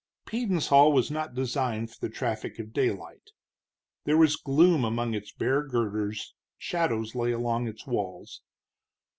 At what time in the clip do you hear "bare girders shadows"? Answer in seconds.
5.31-7.13